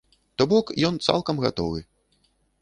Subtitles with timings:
[0.41, 1.79] То бок ён цалкам гатовы!